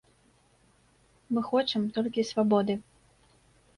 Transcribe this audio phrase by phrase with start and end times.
[1.37, 2.73] Мы хочам толькі свабоды.